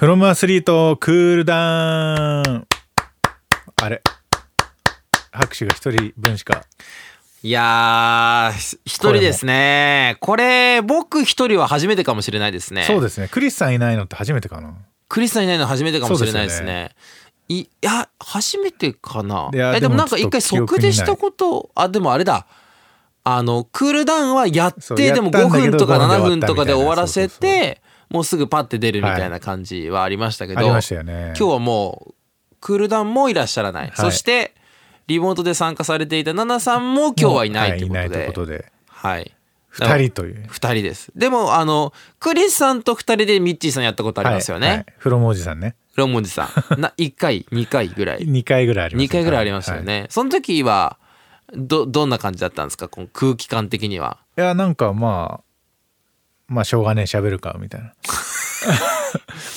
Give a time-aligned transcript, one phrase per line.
[0.00, 2.66] フロムアスリートクールダウン
[3.82, 4.00] あれ？
[5.30, 6.64] 拍手が一人分しか。
[7.42, 10.16] いやー、一人ですね。
[10.20, 12.84] これ、僕一人は初めてかもしれないですね。
[12.84, 13.28] そうですね。
[13.28, 14.72] クリスさんいないのって初めてかな。
[15.10, 16.92] クリスさんいないの初めてかもしれないですそうね。
[17.50, 19.50] いや、初めてかな。
[19.52, 22.46] えでもなんか一回即でしたこと、あ、でもあれだ。
[23.22, 32.14] あの、クールダウンはやって、でも5やったんだけど分とか5 7分とかで終わらせて、もうすぐパッて出るみたいな感じはありましたけど、ありましたよね今日はもう、
[32.60, 33.92] クールダウンもいらっしゃらない。
[33.94, 34.54] そして、
[35.06, 38.70] リモートで参加されていたナナさんも今日はいないということで。
[38.88, 39.32] はい。
[39.68, 41.12] 二人という二人です。
[41.14, 44.66] でも、あの、クリスさんと二人でミッチーさんやったことありますよね。
[44.66, 46.48] はいはいフロムおじさんねロンモンジさん。
[46.80, 48.20] な、1回、2回ぐらい。
[48.20, 50.06] 2回ぐらいありま2した回ぐらいありましたよはいね。
[50.10, 50.98] その時は、
[51.52, 52.88] ど、どんな感じだったんですか？
[52.88, 54.18] この空気感的には。
[54.36, 55.49] いやなんかまあ
[56.50, 57.92] まあしょうがねえ喋るかみたいな。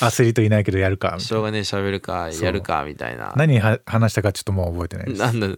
[0.00, 1.24] アスリートいないけどやるかみたいな。
[1.26, 3.32] しょうがねえ喋るか、やるか、みたいな。
[3.36, 5.20] 何は話したかちょっともう覚えてないです。
[5.20, 5.48] なんだ、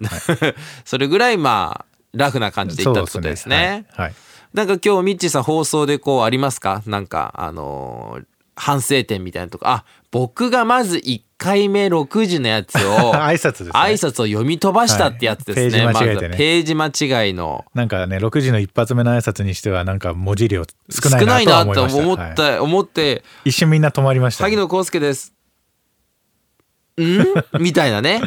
[0.85, 3.87] それぐらい、まあ、ラフな感じでいったってことですね。
[3.93, 4.15] はいはい。
[4.55, 6.83] なんか今日、ミッチーさん放送でこうありますか？
[6.87, 8.25] なんか、あのー
[8.57, 9.69] 反省点みたいなとこ。
[9.69, 15.85] あ、僕がまず1回目6時のやつを、 挨拶ですね挨拶を読み飛ばしたってやつですね。
[15.85, 17.65] はいページ間違えてねまページ間違いの。
[17.75, 25.35] なんかね6時の一発目の挨拶にしてはなんか文字量少少ないなと思いましたはい思った、思って、一瞬みんな止まりましたね、萩野公介です。
[26.99, 27.25] ん？
[27.61, 28.23] みたいなね。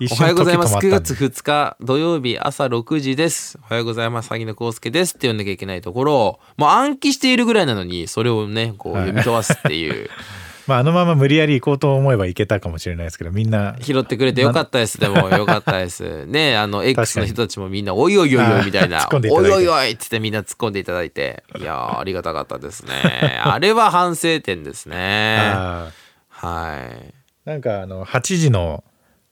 [0.00, 0.74] 一おはようございます。
[0.74, 3.60] 9時止まったんで月2日土曜日朝6時です。
[3.62, 4.28] おはようございます。
[4.28, 10.10] 萩野公介ですって呼んなきゃいけないところを、もう暗記しているぐらいなのに、それをね、こう読み飛ばすっていう。
[10.66, 14.98] まああのまま無理やり行こうと思えば行けたかもしれないですけどみんな拾ってくれてよかったです。
[14.98, 16.26] でもよかったです。
[16.26, 22.92] ねあの、 X の人たちもみんな、おいおいおいおいみたいないいておいおいおいっつってみんな突っ込んでいただいて、いやーありがたかったですね。
[23.44, 25.38] あれは反省点ですね。
[25.38, 25.90] あ
[26.30, 27.12] はい。
[27.46, 28.82] ーなんかあの8時の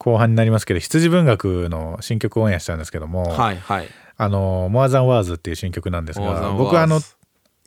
[0.02, 3.88] 後半になりますけど羊文学の新曲をオンエアしたんですけども、はいはい。
[4.16, 7.00] あの「モアザンワーズっていう新曲なんです More が Than 僕あの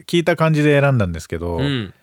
[0.06, 1.94] 聞いた感じで選んだんですけど、うん。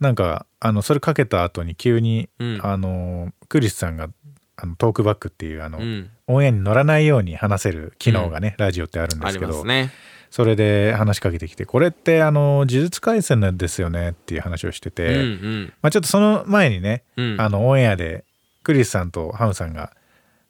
[0.00, 4.08] なんかあのそれかけた後に急に、うんあのクリスさんが
[4.56, 6.10] あのトークバックっていうあの、うん。
[6.28, 9.90] オンエアに乗らないように話せる機能がね、ラジオってあるんでありすけど、ますね。
[10.30, 15.72] それで話しかけてきてこれってあの呪術廻戦なんですよねっていう話をしてて、うんうん。
[15.82, 18.24] まあ、ちょっとその前にね、うんあのオンエアで
[18.64, 19.92] クリスさんとハムさんが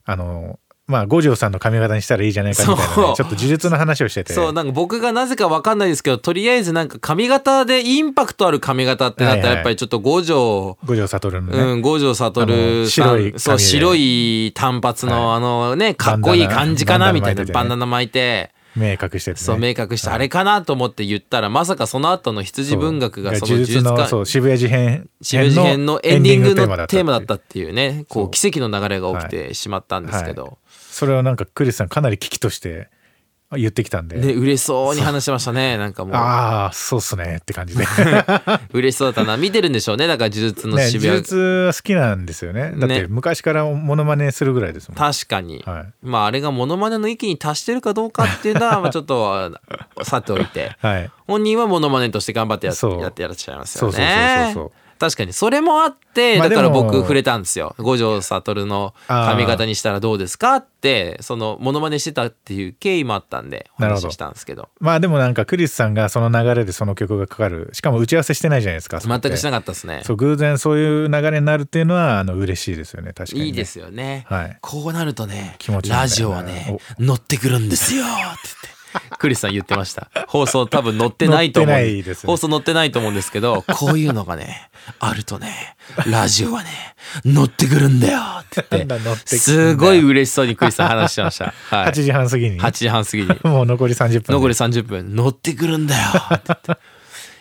[0.05, 4.35] あのまあ五条さんの髪型にしたらいいじゃないかみたいなね、ちょっと呪術の話をしてて。
[4.35, 18.53] そうなんか僕がなぜか分かんないですけどとりあえずなんか髪型でインパクトある髪型ってなったらやっぱりちょっと五条、五条悟のね、うん、五条悟白いそう白い単髪の、あのねかっこいい感じかなみたいなバンダバンダナ巻いて。
[18.77, 28.05] 目隠してて、ね、そう明確してあれかなと思って言ったらまさかその後の羊文学がその呪術のかそう渋谷事変渋谷事変のエンディングのテーマだったっっていうね。
[28.09, 30.53] こう奇跡の流れが起きてしまったんですけど、てい。
[30.53, 30.57] う
[30.91, 32.89] それをなんかクリスさんかなり危機として
[33.57, 35.77] 言ってきたんで、ね嬉しそうに話してましたね。
[35.77, 36.15] なんかもう。
[36.15, 37.39] ああそうっすね。
[37.41, 37.85] って感じで。
[38.73, 39.37] 嬉しそうだったな。
[39.37, 40.07] 見てるんでしょうね。
[40.07, 42.73] だから呪術のね渋谷、呪術は好きなんですよね。
[42.77, 45.87] だってね昔からモノマネするぐらいですもん、確かに、はい。
[46.03, 49.51] まああれがモノマネの域に達してるかどうかっていうのは まあちょっとあ
[50.03, 50.77] さておいて。
[50.81, 55.33] はい、本人はモノマネとして頑張ってやってやらっしゃいますよそうそうそうねそう確かに。
[55.33, 57.75] それもあってまあだから僕触れたんですよ。
[57.79, 64.69] 五条悟の髪型にしたらどうですかってそのモノマネしてたっていう経緯もあったんでお話ししたんですけど。
[64.81, 67.71] まあでもなんかクリスさんがその流れでその曲がかかる。
[67.73, 70.03] しかも打ち合わせしてないじゃないですか全くしなかかったですね。
[70.05, 74.59] そう偶然そういう流れになるっていうのはあの嬉しいですよね確かに、ね、いいですよね、はい。
[74.61, 78.35] こうなるとね気持ちラジオはね乗ってくるんですよって言っ
[78.71, 78.74] て
[79.19, 80.09] クリスさん言ってました。
[80.29, 81.77] 放送多分乗ってないと思う。
[81.77, 82.05] ね。
[82.25, 86.71] 放送乗ってないと思うんですけどこういうのがねあるとねラジオはね
[87.25, 88.21] 乗ってくるんだよ。
[88.21, 89.39] って言って。
[89.39, 92.61] すごい嬉しそうにクリスさん話してました、 はい、8時半過ぎに。
[92.61, 93.29] 8時半過ぎに。
[93.45, 94.33] もう残り30分で。
[94.33, 95.17] 残り30分。
[95.17, 96.03] 乗ってくるんだよ。
[96.35, 96.85] って言って。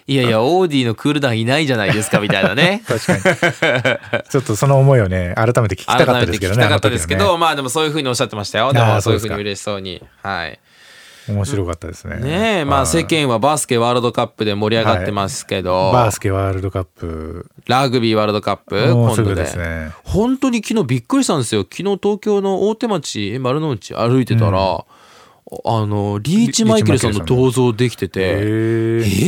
[0.05, 2.83] いやいやオーディのクールダウンいないじゃないですかみたいなね。
[2.85, 4.23] 確かに。
[4.29, 8.73] ちょっとその思いをね改めて聞きたかったですけどね聞きたかったですけど、あの時はまあでもそういうふうにおっしゃってましたよ。
[8.73, 10.01] でもそういうふうに嬉しそうに。
[10.21, 10.49] はい。
[10.49, 10.59] ね
[11.27, 12.17] 面白かったですね。
[12.17, 17.49] ねえまあ世間はバスケワールドカップで盛り上がってますけど、バースケワールドカップ。
[17.67, 19.91] ラグビーワールドカップ今度ですね。
[20.03, 21.61] 本当に昨日びっくりしたんですよ。
[21.61, 24.85] 昨日東京の大手町え丸の内歩いてたら、
[25.65, 28.33] あのリーチマイケルさんの銅像できててへええ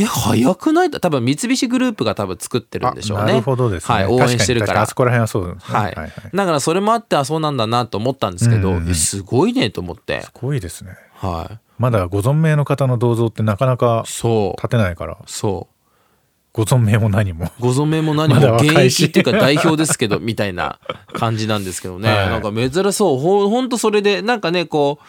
[0.02, 0.90] ー、早くない？
[0.90, 3.24] 多分三菱グループが多分作ってるんでしょうね。
[3.26, 3.94] なるほどですね。
[3.94, 4.82] はい、応援してるから。
[4.82, 5.78] あそこら辺はそうですね。
[5.78, 5.94] はい、
[6.34, 10.22] だからそれもあってあそうなんだなと思ったんですけど、うんうんすごいねと思って。
[10.22, 10.96] すごいですね。
[11.14, 14.60] はいまだご存命の方の銅像ってなかなかそう。
[14.60, 15.18] 立てないから。
[15.26, 15.76] そう。
[16.52, 17.50] ご存命も何も。
[17.60, 20.78] ご存命も何も 現役っていうか代表ですけどみたいな
[21.12, 22.28] 感じなんですけどね、 はい。
[22.30, 23.18] なんか珍しそう。
[23.18, 25.04] ほほんとそれでなんかねこう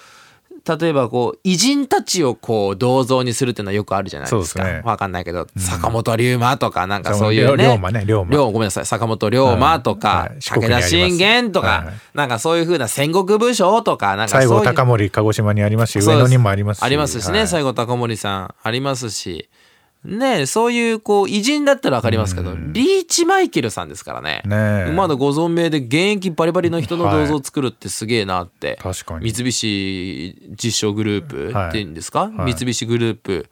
[0.67, 4.65] 例えばこう偉人たちをこう銅像にするっていうのはよくあるじゃないですか。
[4.65, 4.81] すね。
[4.83, 7.65] わかんないけど、坂本龍馬とかなんかそういうね。
[7.65, 8.31] 龍馬ね龍馬。
[8.31, 14.63] 龍ごめんなさい坂本龍馬とか、武田信玄とか、なんかそういう風な戦国武将とかなんか西そういう。
[14.63, 16.83] 郷隆盛鹿児島にありますし上野にもありますし。
[16.83, 17.47] ありますしね、はい。
[17.47, 19.49] 西郷隆盛さんありますし
[20.03, 24.41] ねそういうこう偉人だったら分かりますけど、リーチマイケルさんですからね。
[24.45, 24.91] ねえ。
[24.93, 29.31] まだご存命で現役バリバリの人の銅像を作るってすげえなって、確かに。
[29.31, 31.69] 三菱実証グループはい。
[31.69, 32.53] っていうんですか、はい。
[32.53, 33.49] 三菱グループ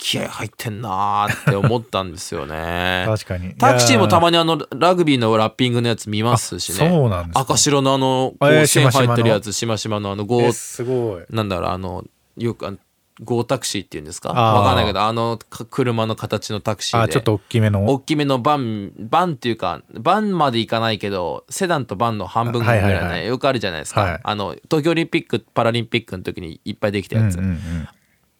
[0.00, 3.04] 気合入ってんなーって思ったんですよね。
[3.08, 3.54] 確かに。
[3.54, 6.88] タクシーもたにまにあのラグビーのラッピングのやつ見ますしね。
[6.88, 7.40] そうなんですか。
[7.40, 11.24] 赤白のあのこえーう線入ってるやしつしましまのあのゴーすごい。
[11.28, 12.04] なんだろうあの
[12.38, 12.78] よくあの
[13.22, 14.30] ゴータクシーっていうんですか？
[14.30, 17.04] わかんないけどあのか車の形のタクシーで。
[17.04, 17.86] あちょっと大きめの。
[17.86, 23.26] 大きめのバンバンっていうかバンまでいかないけどセダンとバンの半分ぐらいのね、はいはいはい。
[23.26, 24.20] よくあるじゃないですか、はい。
[24.22, 27.88] あの東京オリンピックパラリンピックの時にいっぱいできたやつ、うんうんうん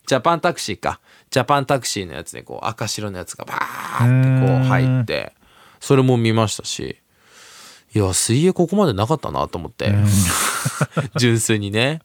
[0.06, 0.99] ジャパンタクシーか。
[1.31, 5.35] ジャパンタクシーのやつでこう赤白のやつがバーってこう入って
[5.79, 6.97] それも見ましたし。
[7.93, 9.93] いや水泳ここまでなかったなと思って、
[11.17, 12.03] 純粋にね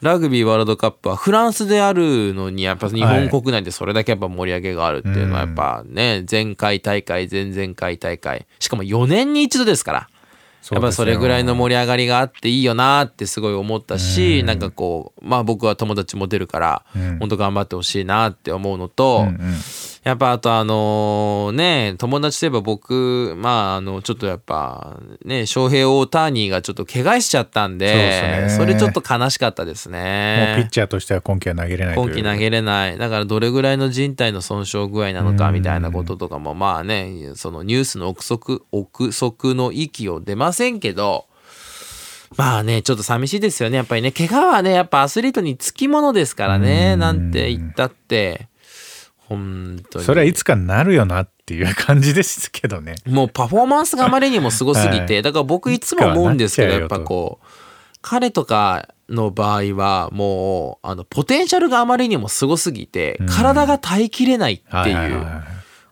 [0.00, 10.08] ラグビーワールドカップはフランスであるのにやっぱ日本国内でそれだけやっぱ盛り上げがあるっていうのはやっぱね前回大会前々回大会しかも4年に一度ですから。
[10.70, 16.84] やっぱそれぐらいの盛り上がりがあっていいよなってすごい思ったしなんかこうまあ僕は友達も出るから
[17.20, 19.54] 本当頑張ってほしいなって思うのとうんうん
[20.08, 30.02] やっぱあとあのね友達といえば僕まああのちょっとやっぱね翔平大谷がちょっと怪我しちゃったんでそれちょっと悲しかったですもうピッ
[30.64, 30.68] ね。
[30.70, 32.96] チャーとしては今季は投げれない今季投げれない。
[32.96, 41.26] だからどれぐらいの人体の損傷具合なのかみたいなこととかもまあねそのニュースの憶測憶測の域を出ませんけど
[42.38, 43.76] まあねちょっと寂しいですよね。
[43.76, 48.48] やっぱりね怪我はねやっぱアスリートにつきものですからねなんて言ったって
[49.28, 50.04] 本当に。
[50.04, 52.94] それはいつかなるよなっていう感じですけどね。
[53.06, 55.22] もうパフォーマンスがあまりにもすごすぎて、はい。
[55.22, 57.46] だから僕いつも思うんですけどやっぱこう
[58.00, 65.26] 彼とかの場合はもうあのポテンシャルがあまりにもすごすぎて、体が耐えきれないっていう、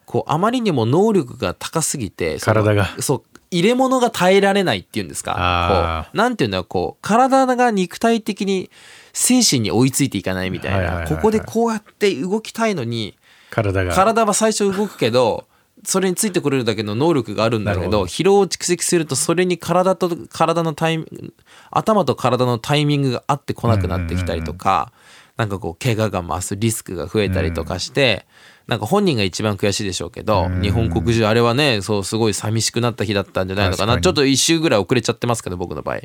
[0.05, 2.87] こうあまりにも能力が高すぎて体が。
[3.00, 3.23] そう
[3.53, 6.05] 入れ物が耐えられないっていうんですか。
[6.05, 8.71] こうなんていうんだろうこう体が肉体的に
[9.12, 13.17] 精神に追いついていかないみたいな、ここでこうやって動きたいのに
[13.56, 13.94] 体が。
[13.94, 15.47] 体は最初動くけど
[15.85, 21.32] それについてこれるだけの能力があるんだけど疲労を蓄積するとそれに体と体のタイミ
[21.70, 24.93] 頭と体のタイミングが合ってこなくなってきたりとか、
[25.37, 28.26] なんかこう怪我が増すリスクが増えたりとかして、
[28.67, 34.00] なんか本人が一番悔しいでしょうけど、日本国中あれはねそうすごい寂しくなった日だったんじゃないのかな。
[34.00, 36.00] ちょっと一周ぐらい遅れちゃってますけど僕の場合。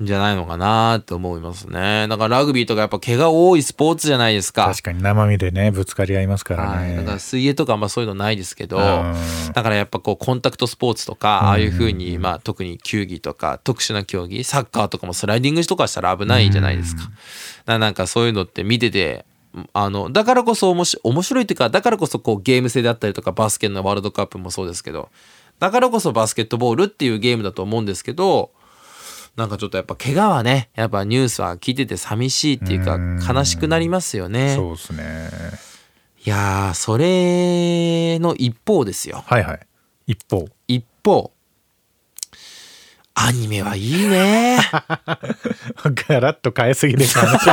[0.00, 2.08] じゃないのかなと思いますね。
[2.08, 4.66] だからラグビーとかやっぱ怪我多いスポーツじゃないですか。
[4.66, 9.14] 確かに生身でねぶつかり合いますからはい、だからね水泳とかあんまそういうのないですけどん
[9.52, 17.02] だからやっぱこうコンタクトスポーツとかああいうふうにまあ特に球技とか特殊な競技サッカーとかもスライディングとかしたら危ないじゃないですか。
[17.02, 17.12] だか
[17.66, 19.24] らなんかそういうのって見てて
[19.72, 25.10] あのだからこそ面白面白いっていうかだからこそこうゲーム性であったりとかバスケのワールドカップもそうですけど
[25.60, 28.50] だからこそバスケットボールっていうゲームだと思うんですけど
[29.36, 32.98] なんかちょっとやっぱ怪我はねやっぱニュースは聞いてて寂しいっていうか
[33.32, 34.54] 悲しくなりますよね。
[34.54, 35.30] そうですね。
[36.24, 39.24] いやーそれの一方ですよ。
[39.26, 39.60] はいはい。
[40.06, 40.48] 一方。
[40.68, 41.32] 一方。
[43.16, 44.58] アニメはいいね。
[46.08, 47.48] ガラッと変えすぎです話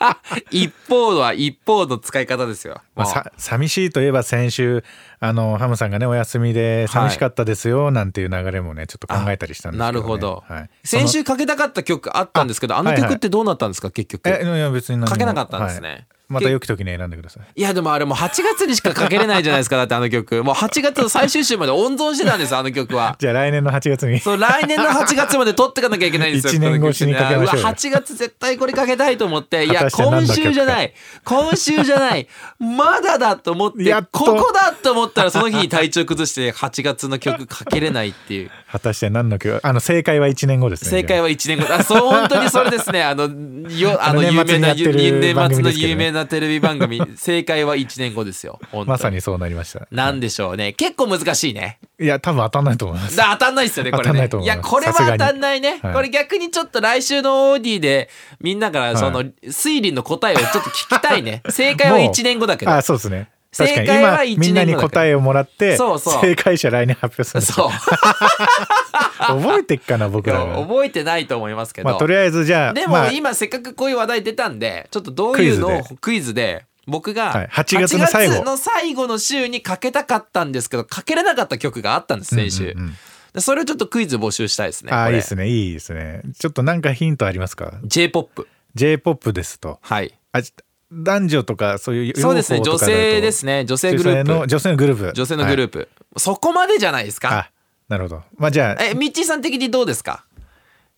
[0.50, 4.84] 一方は一方の使い方ですよ、まあ、さ寂しいといえば先週
[5.20, 13.08] あのハムさんがねお休みで寂しかったですよなんていう流れもねちょっと考えたりしたんですけど、ね、なるほど、はい、先週かけたかった曲あったんですけどあのはいはい。
[13.08, 14.28] 曲ってどうなったんですか結局。
[14.28, 15.88] えいや別にかけなかったんですね。
[15.88, 17.42] はいまた良き時に選んでください。
[17.54, 20.42] いやでもあれもう8月にしかかけれないじゃないですかだってあの曲。
[20.42, 23.16] もう8月の最終週まで温存してたんですあの曲は。
[23.18, 24.18] じゃあ来年の8月に。
[24.18, 27.62] そう来年の8月まで撮ってかなきゃいけないんですよ一年越しにかけましょうよ。
[27.62, 30.92] うわ8月絶対これかけたいと思っていや今週じゃない。
[31.24, 32.26] 今週じゃない。
[32.58, 41.72] まだだと思ってここだと思ったらその日に体調崩して8月の曲かけれないっていう果たして何の曲あの正解は1年後ですね正解は1年後。
[41.72, 43.02] あそう本当にそれですね。
[43.04, 43.28] あの
[43.70, 47.00] よ あの有名な年末の有名なテレビ番組。
[47.16, 48.58] 正解は1年後ですよ。
[48.84, 49.86] まさにそうなりました。
[49.92, 50.72] なんでしょうね。
[50.72, 51.78] 結構難しいね。
[52.00, 53.16] いや多分当たんないと思います。
[53.16, 54.28] だ当たんないですよねこれね。
[54.42, 55.94] いやこれは当たんないね、はい。
[55.94, 61.42] これ逆にちょっと来週のオーディでみんなからそのは推理の答えをちょっと聞きたいね。
[61.48, 62.72] 正解は1年後だけど。
[62.74, 63.86] あそうですね確かに。
[63.86, 65.02] 正解は今みんな1年後だから。
[65.04, 66.20] に答えをもらってそうそう。
[66.20, 67.42] 正解者来年発表する。
[67.42, 67.70] そう。
[69.18, 70.60] 覚えてっかな僕らは。
[70.62, 76.64] 覚えてないと思いますけど、まあとりあえずじゃあでもまあ今せっかくこういう話題出たんでちょっとどういうのをクイズで。
[76.88, 77.48] 僕がはい。
[77.52, 79.06] 8月の最後8月の最後。
[79.08, 82.78] の週にかけたかったんですけどかけれなかった曲があったんです先週、うんうん。
[82.78, 82.96] うん
[83.36, 85.46] でそれをちょっとクイズ募集したいですねああいいですね。
[85.46, 86.22] いいですね。
[86.38, 89.78] ちょっとなんかヒントありますか？J-POP J-POP ですと。
[89.82, 90.18] はい。
[90.32, 90.54] あち
[90.92, 92.60] 男女とかそういうそうですね。
[92.60, 93.64] 女性ですね。
[93.64, 94.30] 女性グループ。
[94.30, 95.12] 女性の女性のグループ。
[95.14, 97.28] 女性のグルーープ、そこまでじゃないですか？
[97.30, 97.50] プあ
[97.88, 98.22] なるほど。
[98.36, 100.24] まあじゃあえミッチーさん的にどうですか？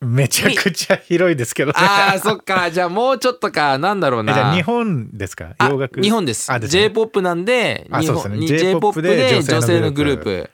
[0.01, 1.75] めちゃくちゃ広いですけどね。
[1.79, 2.71] あーそっか。
[2.71, 3.79] じゃあもうちょっとか。
[3.79, 4.33] なんだろうな。
[4.33, 5.55] えじゃあ日本ですか？
[5.59, 6.01] あ洋楽？
[6.01, 6.53] 日本です。
[6.53, 6.83] あですね。
[6.83, 8.37] J-POP なんで日あそうですね。
[8.37, 10.51] 本に J-POP でで女性のグルーグ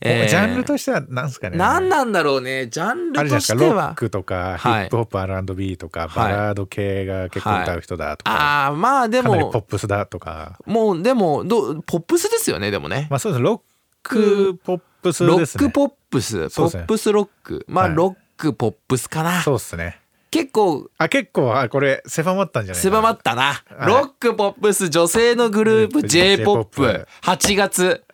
[0.00, 1.56] プおジャンルとしては何ですかね。
[1.56, 2.68] 何なんだろうね。
[2.68, 3.60] ジャンあルとしては。
[3.60, 4.86] ロックとかヒはい。
[4.86, 8.30] ップホップ R&B とかバラード系が結構歌う人だとか。
[8.30, 10.58] ああまあでかなりポッもプスだとか。
[10.66, 13.06] もうでもどポップスですよねでもね。
[13.10, 13.60] まあそうですロッ
[14.02, 15.64] クポップスロですね。
[15.64, 16.48] ックポップス。
[16.50, 17.64] ポップスロック。
[17.68, 19.42] まあはいロックポップスかな。
[19.42, 20.00] そうっすね。
[20.30, 20.90] 結構。
[20.98, 23.62] あ結構あこれ狭まったんじゃない狭まったな。
[23.78, 23.88] はい。
[23.88, 26.82] ロックポップス女性のグループグループ。
[26.82, 28.04] J-POP8 月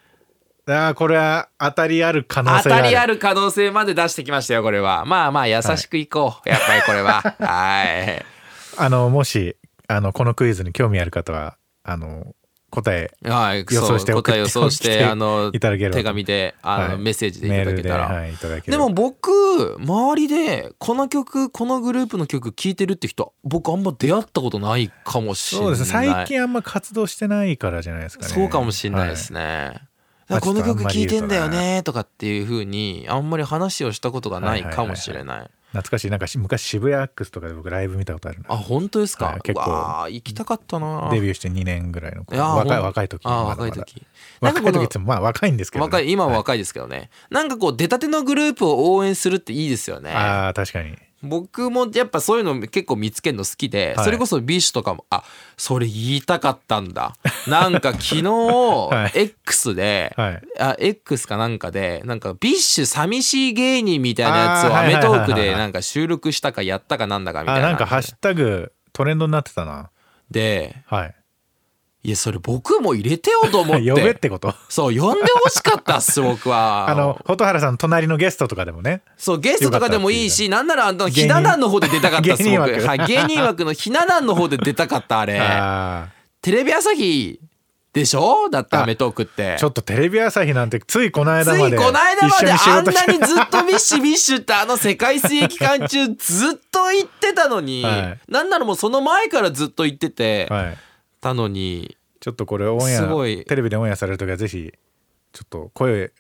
[0.66, 2.84] あーこれは当たりある可能当性がある。
[2.84, 5.04] たりある可能性まで出してきましたよこれは。
[5.04, 7.20] まあまあ優しくいこう、やっぱりこれは。
[7.40, 8.24] はい。
[8.76, 9.56] あのもし
[9.88, 12.34] あのこのクイズに興味ある方はあの
[12.70, 15.96] 答えはい、予想して答え予想してて あのいただければ。
[15.96, 16.98] 手紙であの、はい。
[16.98, 18.32] メッセージでいただけたら、はい、
[18.66, 25.76] でも僕周りでこの曲このグループの曲聴いてるって人僕あんま出会ったことないかもしれない。
[25.76, 26.06] そうですね。
[26.14, 28.32] 最近あんま活動してないからじゃないですかね。
[28.32, 29.72] そうかもしれないですね、
[30.40, 35.50] この曲聴いてんだよねとかっていう風にあんまり話をしたことがないかもしれない。
[35.72, 36.10] 懐かしい。
[36.10, 41.08] なんかし昔渋谷 AX とかで僕ライブ見たことあるなあ本当ですか、はい結構行きたかったな。
[41.10, 43.22] デビューして2年ぐらいの若い若い時。
[43.24, 44.06] あ若い時。
[44.40, 50.10] なんかまあ若いんですけどね、若い今はは若いですけどね、なんかこう出たてのグループを応援するっていいですよね。
[50.10, 54.04] ああ確かに僕もやっぱそういうの結構見つけるの好きで、はい。
[54.04, 55.22] それこそ BiSH とかもあ
[55.56, 57.14] それ言いたかったんだ。
[57.46, 59.20] なんか昨日、はい。
[59.20, 60.42] X で、はい。
[60.58, 67.66] あ X かなんかでなんか BiSH 寂しい芸人みたいなやつをアメトーークでなんか収録したかやったかなんだかみたいな。
[67.66, 69.90] あなんかハッシュタグトレンドになってたな。
[70.30, 71.14] ではい
[72.04, 74.54] いやそれ僕も入れてよと思っ 呼べてってこと？
[74.68, 76.86] そう呼んでほしかったっす僕は。
[76.90, 79.02] あの蛍原さんの隣のゲストとかでもね。
[79.16, 82.58] そうゲストとかでもいいしなんならあのひな壇の方で出たかったっす僕。
[82.60, 82.94] は。
[82.96, 85.38] い芸人枠のひな壇の方で出たかったあれ。
[85.40, 86.06] あ
[86.40, 87.38] テレビ朝日
[87.92, 88.48] でしょ？
[88.50, 89.54] だって『アメトーク』って。
[89.54, 98.18] ーちょっとテレビ朝日なんてついこのつ間までいこの間まであんなにずっとビッシュビッシュってあの世界水泳期間中ずっと言ってたのに、はい。
[98.28, 100.78] なんならもうその前からずっと言っててはい
[101.22, 104.72] たのにちょっとこれオンエアテレビでオンエアされる時はぜひ
[105.32, 106.12] ちょっと声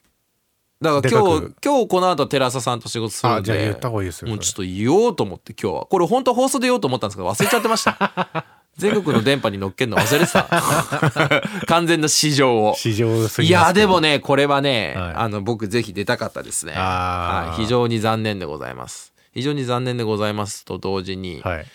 [0.80, 1.56] だから今日く。
[1.62, 5.86] 今日この後寺澤さんと仕事するんであじゃあ言った方がいいですよもうちょっそと言おうと思って今日は。
[5.86, 8.46] これ本当は放送で言おうと思ったんですけど忘れちゃってました。
[8.78, 10.48] 全国の電波に乗っけるの忘れてた。
[11.66, 12.74] 完全な市場を。
[12.76, 15.14] 市場すいぎますやでもねこれはね、はい。
[15.14, 19.12] あの僕ぜひ出たかったですね、はい、非常に残念でございます。
[19.34, 21.66] 非常に残念でございますと同時に、はい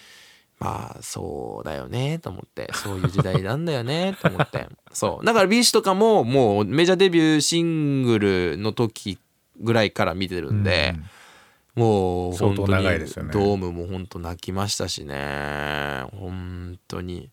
[0.60, 2.70] まあそうだよねと思って。
[2.74, 4.68] そういう時代なんだよねと思って。
[4.92, 5.26] そう。
[5.26, 9.20] だから B 氏とかももうメジャーデビューシングルの時
[9.60, 10.96] ぐらいから見てるんで、
[11.76, 13.32] もう相当本当に長いですよね。
[13.32, 16.06] ドームも本当泣きましたしね。
[16.12, 17.30] 本当に。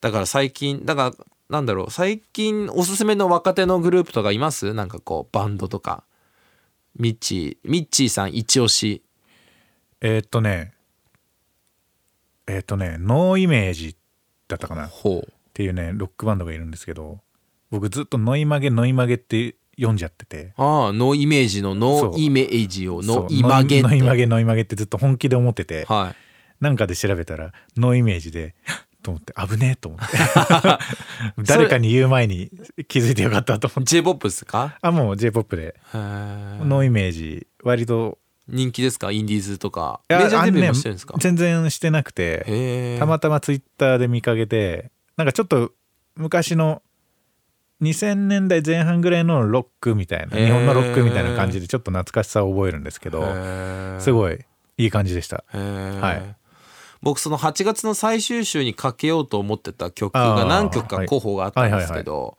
[0.00, 4.72] だから最近だからなんだろう最近おすすめの若手のグループとかいます？
[4.74, 6.04] なんかこうバンドとか。
[6.98, 9.02] ミッチーミッチーさん一押し
[10.00, 10.72] えーっとね
[12.46, 13.96] えーっとねノーイメージ
[14.48, 14.86] だったかな。
[14.86, 14.90] っ
[15.52, 17.20] ていうねロックバンドがいるんですけど
[17.70, 20.52] 僕ずっとノイマゲノイマゲって読んじゃってて。
[20.56, 25.84] ああノーイメージのノイメージをノイマゲノイマゲノイマゲってずっと本気で思ってて。
[25.86, 26.16] はい。
[26.62, 28.54] なんかで調べたらノーイメージで
[29.02, 30.16] と思って危ねえと思って。
[31.44, 32.50] 誰かに言う前に
[32.88, 34.00] 気づいてよかったと思って。
[34.00, 34.78] J−POP ですか？
[34.80, 35.74] あもう J−POP で。
[35.92, 36.64] へー。
[36.64, 39.10] ノーイメージ割と人気ですか？
[39.10, 40.00] インディーズとか。
[40.08, 41.14] メジャーデビューもしてるんですか？
[41.18, 42.96] 全然してなくて。
[42.98, 45.72] たまたまツイッターで見かけてなんかちょっと
[46.14, 46.82] 昔の
[47.82, 53.22] 2000年代前半ぐらいのロックみたいな日本のロックみたいな感じでちょっと懐かしさを覚えるんですけど
[53.98, 54.38] すいごい
[54.78, 55.44] いい感じでした。
[55.52, 56.36] はい。
[57.02, 62.38] 僕その8月の最終週にかけようと思ってた曲が何曲か候補があったんですけど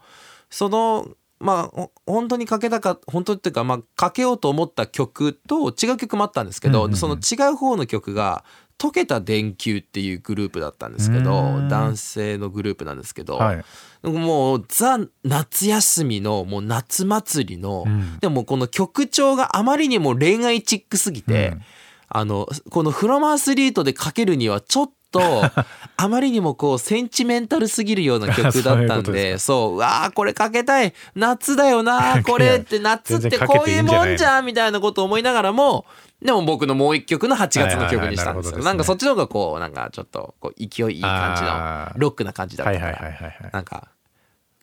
[0.49, 1.07] その
[1.39, 6.97] まあほ本当にかけたか本当っていうかまあかけようと思った曲と違う曲もあったんですけど、うんうんうん。
[6.97, 8.43] その違う方の曲が
[8.77, 11.31] 溶けた電球っていうグループだったんですけど
[11.67, 13.63] 男性のグループなんですけど、はい、
[14.03, 21.61] もうザ夏休みのもう夏祭りの、うん、でもこの曲調があまりにも恋愛チックすぎて、うん、
[22.09, 25.63] あのこのフロマアスリートでかけるにはちょっと
[25.99, 35.85] あまりにもこうセンチメンタルすぎるような曲だったんで そううわーこれかけたい夏だよな これって夏ってこういうもんじゃんみたいなことを思いながらも
[36.21, 38.57] でも僕のもう一曲の8月の曲にしたんですよ。
[38.59, 43.49] なんかそっちの方がこうなんかちょっとこう勢いいい感じのロックな感じだったから。
[43.53, 43.89] なんか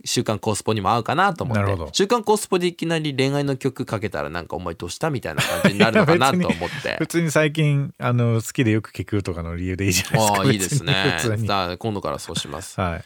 [0.04, 1.88] 週刊コースポにも合うかなと思って。
[1.92, 6.96] 週刊コースポでいきなり恋愛の曲かけたらなんかお前どうしたみたいな感じになるのかなと思って。
[7.00, 10.40] 普通に最近あの好きでよく聞くとかの理由でいいじゃないですか。
[10.44, 11.76] あいいですね。
[11.78, 13.04] 今度からそうします、はい、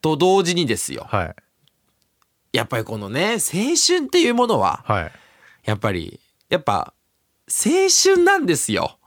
[0.00, 1.36] と同時にですよ、はい、
[2.52, 5.12] やっぱりこのね青春っていうものは、はい、
[5.64, 6.92] やっぱりやっぱ
[7.48, 8.98] 青春なんですよ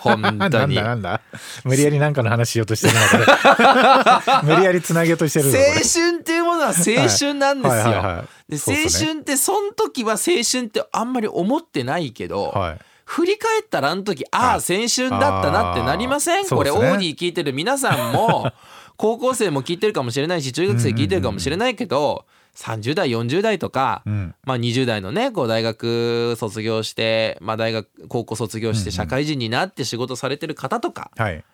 [0.00, 0.38] 本当に。
[0.38, 1.20] なんだなんだ。
[1.64, 18.52] 無理やり何かの話しようとしてるのか 無理やりつなげようとしてる青春っていうものは青春なんですよ、で青春ってその時は青春ってあんまり思ってないけど、はい、振り返ったらあの時ああ青春だったなってなりません、これオーディ聞いてる皆さんも
[18.96, 22.24] 高校生も聞いてるかもしれないし中学生聞いてるかもしれないけど、
[22.56, 31.44] 30代40代とか、うん、まあ、20代のねこう大学卒業して、まあ、大学高校卒業して社会人になって仕事されてる方とか、うんうん、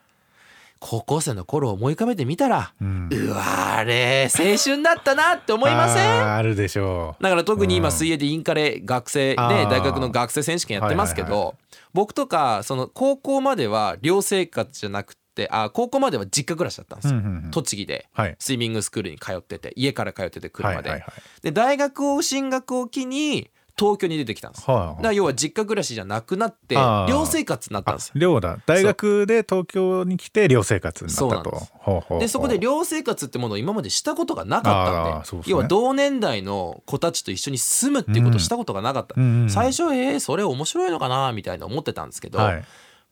[0.81, 6.35] 高校生の頃を思い浮かべてみたら、うん、うわあれ青春だったなって思いません？
[6.35, 7.23] あるでしょう。
[7.23, 11.57] だから特に今水泳でインカレ学生で大学の学生選手権やってますけど、はいはいはい、
[11.95, 21.09] 僕とかその高校までは寮生活じゃなくてってあ高校までは実家暮らしだったんですよ、うんうんうん、栃木で、はい、スイミングスクールに通ってて家から通ってて車で、はいはい。
[21.09, 28.14] はい、で大学を進学を機に東京に出てきたんです、はあ、だから要は実家暮らしじゃなくなって寮生活になったんですよ。
[28.16, 28.59] 寮だ。
[28.66, 32.18] 大学で東京に来て寮生活になったと。
[32.18, 42.64] でそこで寮生活ってものを今までしたことがなかったんで、ね、要は同年代の子たちと一緒に住むっていうことをしたことがなかった、うん、最初えー、それ面白いのかなみたいな思ってたんですけど、はい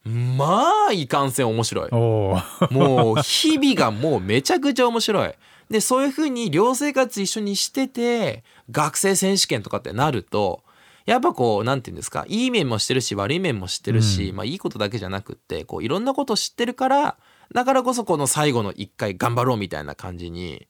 [0.06, 1.90] まあいかんせん面白い。
[1.90, 5.34] もう日々がもうめちゃくちゃ面白い。
[5.68, 10.62] でそういうふうに寮生活一緒にしてて学生選手権とかってなると
[11.06, 17.16] やっぱこう何て言うんですかいい面もしてるし悪い面も知ってるし、うん、まあいいことだけじゃなくってこういろんなこと知ってるから
[17.52, 20.68] だからこそこの最後の一回頑張ろうみたいな感じに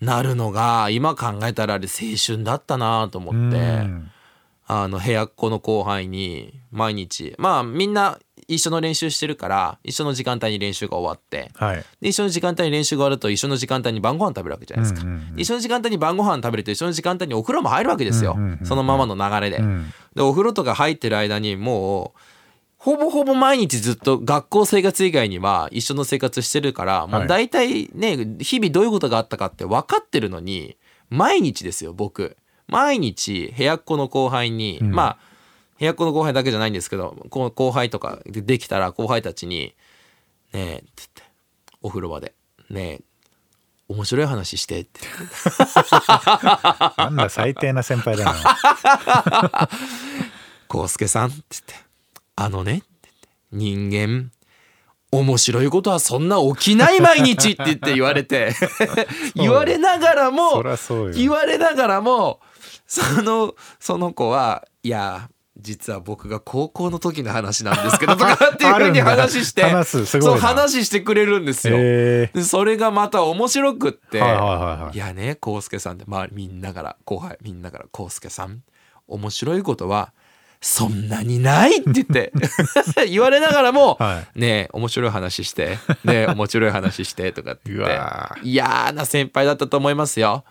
[0.00, 4.10] なるのが今考えたらあれ青春だったなと思って、うん、
[4.80, 22.20] あの部屋っ子の後輩に毎日まあみんな一緒の練習してるから一緒の時間帯に練習が終わって、はい、で一緒の時間帯に練習が終わると一緒の時間帯に晩ご飯食べるわけじゃないですか、うんうんうん、一緒の時間帯に晩ご飯食べると一緒の時間帯にお風呂も入るわけですよ、うんうんうん、そのままの流れで、うん、でお風呂とか入ってる間にもう
[22.78, 30.76] ほぼほぼ毎日ずっと学校生活以外には一緒の生活してるから、もう大体ね日々どういうことがあったかって分かってるのに
[31.08, 32.36] 毎日ですよ僕
[32.72, 35.18] 毎日部屋っ子の後輩に、うん、まあ
[35.78, 39.74] 部屋っ子の後輩だけじゃないんですけど後輩とかでできたら後輩たちに
[40.52, 41.22] 「ねえ」って言って
[41.82, 42.34] お風呂場で
[42.70, 43.00] 「ねえ
[43.88, 45.00] 面白い話して」って。
[46.96, 49.68] なんだ最低な先輩だな
[50.72, 51.74] 「康介さん」って言って
[52.36, 54.30] 「あのね」って言って人間
[55.10, 58.54] 面白いことはそんな起きない毎日って言って言われて
[59.36, 60.62] 言われながらも
[61.14, 62.40] 言われながらも
[62.92, 71.78] そのその子はいや実は僕が高校の時の話なんですけど とかっていうふうに話してそう話してくれるんですよ。
[71.78, 74.98] でそれがまた面白くって、はいはいはい、い。
[74.98, 78.62] やね康介さんで周りみんなから後輩みんなから康介さん
[79.08, 80.12] 面白いことは
[80.60, 82.32] そんなにないって言って
[83.08, 87.98] 言われながらも、はい、ね面白い話してね面白い話してとかって言って
[88.42, 90.44] 嫌な先輩だったと思いますよ。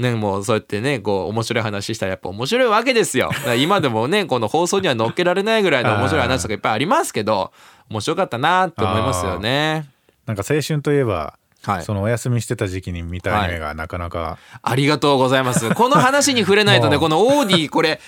[0.00, 3.30] ね、もうそうやってねこう面白い話したらやっぱ面白いわけですよ。
[3.58, 7.52] 今でもねこの放送には載っけられないぐらいの面白い話とかいっぱいありますけど
[7.90, 9.86] 面白かったなって思いますよね。
[10.26, 15.74] なんか青春といえばはい、そのお休みしてた時期に見たアニメがなかなか、はい、ありがとうございます。
[15.74, 18.00] この話に触れないとね このオーディこれ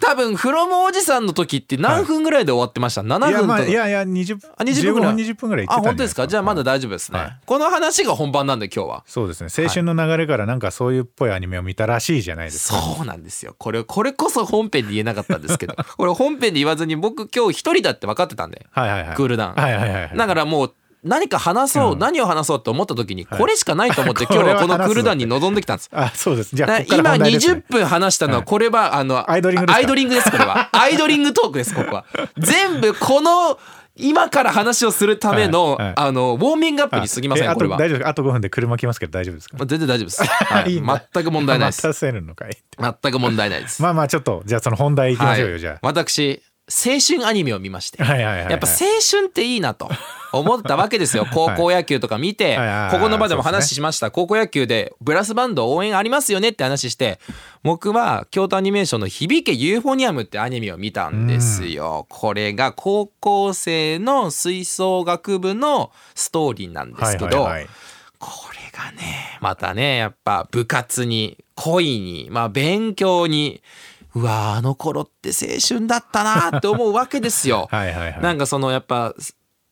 [0.00, 3.64] 多分フロムおじさんの時って何分ぐらいで終わってました、はい、7分とか。
[3.64, 5.14] いやいや20あ20分ぐらい。
[5.14, 6.26] 20分ぐらいあ本当ですか？
[6.26, 9.04] じゃあまだ大丈夫ですね、はい、この話が本番なんで今日は。
[9.06, 9.50] そうですね。
[9.56, 12.80] 青春の流れからなんかそういうっぽいアニメを見たらしいじゃないですか。
[12.80, 13.54] そうなんですよ。
[13.58, 15.74] これこれこそ本編で言えなかったんですけど。
[15.96, 20.74] これ本編で言わずに僕今日一人だって分かってたんで、はいはいはい、クールダウン、はいはいはいはい、だからもう
[21.06, 25.90] 何か話そう、うん、何を話そうって思った時にこれしかないと思って 今日はこのクールダウンに臨んできたんです。
[25.92, 26.54] あそうです。
[26.54, 30.68] じゃあ今20分話したのはこれはあのアイドリングアイドリングですこれは。
[30.76, 32.04] アイドリングトークですここは。
[32.38, 33.58] 全部この
[33.98, 35.94] 今から話をするための、はいはい。
[35.96, 37.78] あのウォーミングアップに過ぎませんことれは。
[37.78, 38.04] 大丈夫です。
[38.04, 39.56] かあと5分で車来ますけど大丈夫ですか？
[39.58, 40.72] まあ全然大丈夫です、はい。
[40.72, 41.82] いい全く問題ないです。
[41.88, 45.60] 全く問題ないです、まあまあちょっとじゃあその本題いきましょうよ、はい。
[45.60, 48.74] じゃ私青春アニメを見まして、あはいはいはい、はい、やっぱ青
[49.10, 49.88] 春っていいなと
[50.32, 51.24] 思ったわけですよ。
[51.32, 57.20] 高校野球とか見て、はいここの場でも話しました、高校野球でブラスバンド応援ありますよねって話して
[57.62, 67.68] 僕は京都アニメーションの「響けユーフォニアム」ってアニメを見たんですよ、これが高校生の吹奏楽部のストーリーなんですけど、はいはいはい。
[68.18, 73.62] これがねまたねやっぱ部活に恋にまあ勉強に
[74.16, 77.68] うわあの頃って青春だったなって思うわけですよ。
[77.70, 78.22] はいはいはい。
[78.22, 79.14] なんかそのやっぱ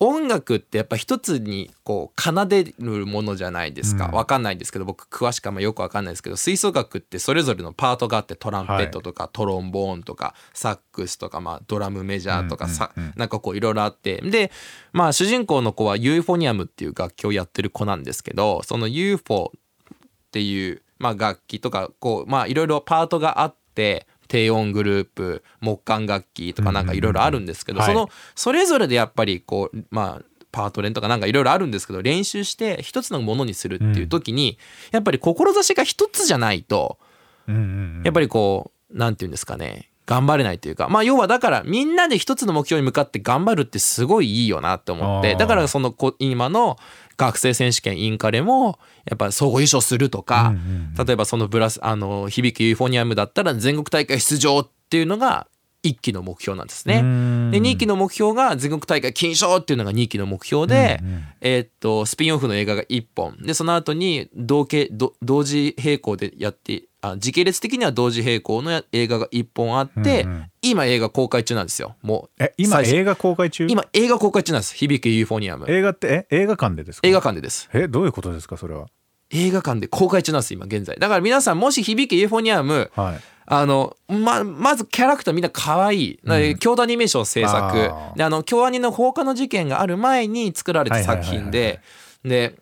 [0.01, 4.13] 音楽ってやっぱ一つにこう奏でるものじゃないですか、うん。
[4.13, 13.15] わかんないんですけど僕詳しくはあんまよくわかんないですけど吹奏楽ってそれぞれのパートがあってトランペットとか、トロンボーンとかサックスとか、まあ、ドラムメジャーとかさ、うんうんうん。
[13.17, 14.21] なんかこういろいろあって。
[14.21, 14.53] で
[14.93, 20.01] まあ主人公の子はユーフォニアムっていう楽器をやってる子なんですけどその UFO っ
[20.33, 34.59] ていう、まあ、楽器とかこうまあいろいろパートがあって低音グループ木管楽器とかなんかいろいろあるんですけど、そのそれぞれでやっぱりこうまあパート練とかなんかいろいろあるんですけど練習して一つのものにするっていう時に、
[34.91, 36.99] やっぱり志が一つじゃないと
[37.47, 46.77] やっぱりこうなんていうんですかね頑張れないというかまあ要はだからみんなで一つの目標に向かって頑張るってすごいいいよなって思ってだからそのこ今の
[47.17, 55.49] 学生選手権インカレもやっぱ総合優勝するとか、うんうん例えばそのブラスあの響きユーフォニアムだったら全国大会出場っていうのが
[55.83, 57.01] 1期の目標なんですね。
[57.03, 57.51] うん。
[57.51, 63.37] で2期の目標が全国大会金賞っていうのが2期の目標で、うんうんえーっとスピンオフの映画が1本。
[63.43, 70.51] でその後に同系ど同時並行でやってあ時系列的には同時並行のや映画が1本あって、うんうん。
[70.63, 71.97] 今映画公開中なんですよ。
[72.03, 73.67] もうえ今映画公開中？
[73.69, 74.75] 今映画公開中なんです。
[74.75, 75.67] 響けユーフォニアム。
[75.69, 77.09] 映画ってえ映画館でですか？
[77.09, 77.69] 映画館でです。
[77.75, 78.87] えどういうことですかそれは？
[79.31, 80.97] 映画館で公開中なんです今現在。
[80.99, 83.21] だから皆さんもし響けユーフォニアムはい。
[83.47, 87.91] あのままずキャラクターみんな可愛い、うん、京都アニメーション制作。
[88.17, 91.81] であの京アニの放火の事件がある前に作られた作品で
[92.25, 92.57] で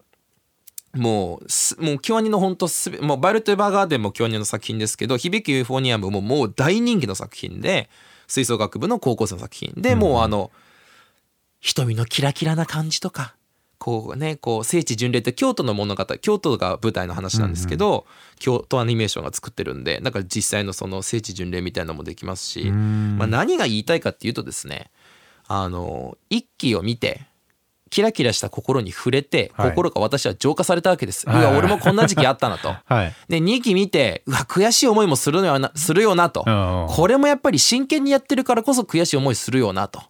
[0.94, 7.88] もうすもう京アニの本当すべもうヴァイオレット・エヴァーガーデンも京アニの作品ですけど響けユーフォニアムももう大人気の作品で
[8.26, 10.50] 吹奏楽部の高校生の作品で、もうあの
[11.60, 13.34] 瞳のキラキラな感じとか
[13.78, 18.06] こうねこう聖地巡礼って京都の物語京都が舞台の話なんですけど、
[18.38, 23.18] 京都アニメーションが作ってるんでだから実際のその聖地巡礼みたいなのもできますし、ん。
[23.18, 24.90] まあ、何が言いたいかっていうとですね
[25.48, 27.26] あの一期を見て
[27.92, 29.70] キラキラした心に触れて、はい。
[29.70, 31.28] 心が私は浄化されたわけです。
[31.28, 31.42] はい。
[31.42, 32.74] うわ俺もこんな時期あったなと。
[32.86, 33.14] はい。
[33.28, 36.42] で2期見てうわ悔しい思いもするよなするよなと、
[36.88, 40.02] これもやっぱり真剣にやってるからこそ悔しい思いするよなと。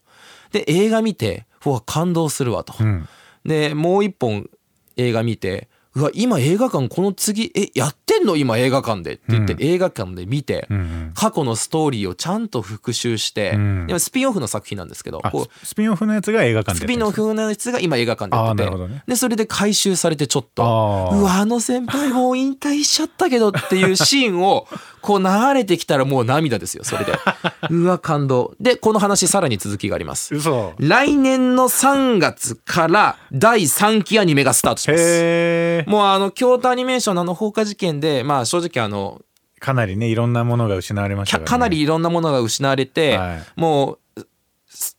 [0.52, 3.08] で映画見てうわ感動するわと、うん。
[3.44, 4.48] でもう一本
[4.96, 8.37] 映画見てうわ今映画館この次えやってんの？
[8.37, 9.14] 今映画館で。
[9.14, 9.62] って言って、うん。
[9.62, 10.66] 映画館で見て、
[11.14, 13.59] 過去のストーリーをちゃんと復習して、
[13.98, 24.66] スピンオフの作品なんですけどあこうススピンオフのやつが映画館でスピンオフのやつが今映画館でやってて、でそれで回収されてちょっとうわあの先輩もう引退しちゃったけどっていうシーンを
[25.02, 27.12] こう流れてきたらもう涙ですよそれで。
[27.68, 28.54] うわ感動。
[28.60, 30.34] でこの話さらに続きがあります。
[30.34, 30.74] 嘘。
[30.78, 35.90] 来年の3月から第3期アニメがスタートします。
[35.90, 39.20] もうあの京都アニメーションのあの放火事件でまあ正直あの
[39.58, 43.42] かなりねいろんなものが失われましたから、ね、なりいろんなものが失われて、はい。
[43.56, 44.20] もう
[44.68, 44.96] す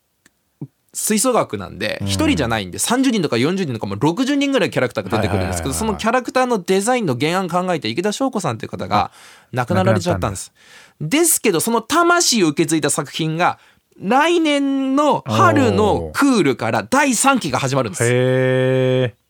[0.93, 2.07] 吹奏楽なんでうん。
[2.07, 9.11] 1人じゃないんで30人とか40人とかも60人ぐらいキャラクターが出てくるんですけどそのキャラクターのデザインの原案考えて池田翔子さんという方が
[9.53, 10.51] 亡くなられちゃったんです。
[10.99, 13.59] ですけどその魂を受け継いだ作品が
[13.97, 18.03] 来年の春のクールから第3期が始まるんです。
[18.03, 19.23] へえ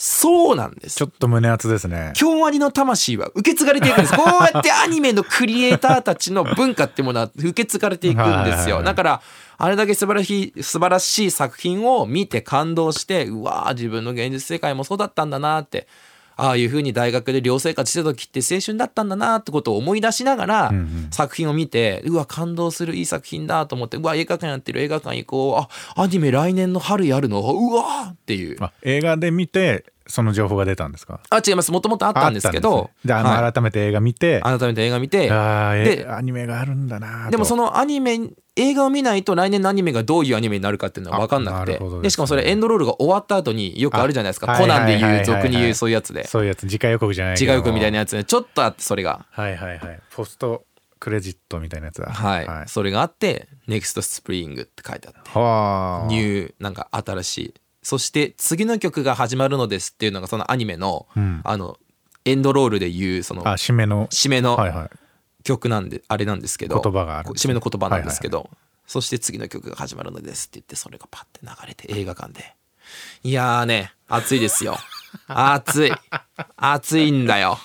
[0.00, 1.08] そうなんですちょ。
[1.08, 4.14] っと胸熱ですね京アニの魂は受け継がれていくんです。
[4.16, 8.84] こうやってアニメのクリエイターたちの文化ってものは受け継がれていくんですよ。
[8.84, 9.22] だから、
[9.56, 15.88] あれだけ素晴らしい、素晴らしい作品を見て感動して、うわー自分の現実世界もそうだったんだなって。
[16.38, 20.72] ああいうふうに大学で寮生活してた時って青春だったんだなってことを思い出しながら
[21.10, 26.00] 作品を見てうわ感動するいい作品だと思ってうわ映画館やってる映画館行こう。
[26.00, 27.40] あアニメ来年の春やるの？
[27.40, 28.10] うわー！
[28.12, 28.56] っていう。
[28.60, 31.20] あ映画で見てその情報が出たんですか？
[31.28, 31.72] あ違います。
[31.72, 33.08] もともとあったんですけどですね。
[33.08, 33.52] であの、はい。
[33.52, 34.40] 改めて映画見て。
[34.40, 35.30] 改めて映画見て。
[35.30, 37.32] あーでえアニメがあるんだなと。
[37.32, 38.20] でもそのアニメ
[38.58, 41.78] 映画を見ないと来年のアニメがどういうアニメになるかっていうのは分かんなくて。
[41.78, 42.00] ね。
[42.02, 44.52] でしかもそれエンドロールが終わった後によくあるじゃないですか。
[44.52, 45.12] あコナンでいはいはい。
[45.12, 46.26] うはい俗に言うそういうやつで。
[46.26, 49.26] そういうやつ次回予告じゃないけど違う子みたいなやつねちょっとあってそれが。
[49.30, 50.00] はいはいはい。
[50.10, 50.64] ポスト
[50.98, 52.10] クレジットみたいなやつだ。
[52.10, 55.30] はい、それがあって「NEXT SPRING」って書いてあって。
[55.30, 56.06] はあ。
[56.08, 57.54] ニューなんか新しい。
[57.82, 61.40] そして次の曲が始まるのですっていうのがそのアニメの、うん。
[61.44, 61.78] あの
[62.24, 64.08] エンドロールで言うそのあ締めの。
[64.08, 64.90] 締めのはいはい
[65.48, 68.50] 曲なんであれなんですけど言葉がある締めの言葉なんですけど、
[68.86, 72.54] そして次の曲が始まるのですって言ってそれがパッて流れて 映画館で。
[73.22, 74.76] いやーね暑いですよ。
[75.26, 75.92] 暑い。
[76.56, 77.58] 暑いんだよ。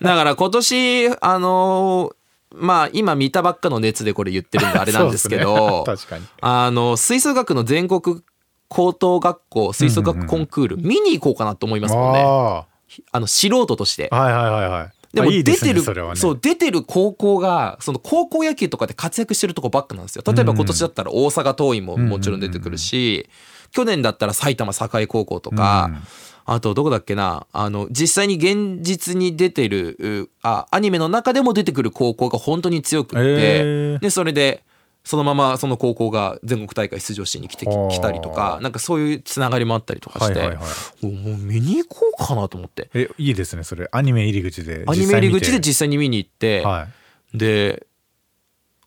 [0.00, 2.16] だから今年あのー
[2.54, 5.82] まあ今見たばっかの熱でこれ言ってるんであれなんですけどね。
[5.96, 6.26] 確かに。
[6.40, 8.22] あの吹奏楽の全国
[8.68, 12.64] 高等学校吹奏楽コンクール見に行こうかなと思いますもんね、あ
[13.10, 14.08] あの素人として。
[14.12, 16.20] あはいはいはいはいでも出てるそれはね。
[16.20, 20.22] そう出てる高校がその高校野球とかで活躍してるとこばっかなんですよ。
[20.26, 23.28] 例えば今年だったら大阪桐蔭ももちろん出てくるし
[23.72, 25.90] 去年だったら埼玉栄高校とか、
[26.44, 34.62] あとどこだっけなあの実際に現実に出てるうあアニメの中でも出てくる高校が本当に強くって、でそれで
[35.06, 40.66] そのままその高校が全国大会出場しに来てはあ来たりとかなんかそういうつながりもあったりとかして、はいはいはい
[41.04, 42.90] おもう見に行こうかなと思って。
[42.92, 43.88] えいいですねそれ。
[43.92, 46.88] アニメ入り口でアニメ入り口で実実際に見に行って、は
[47.32, 47.38] い。
[47.38, 47.86] で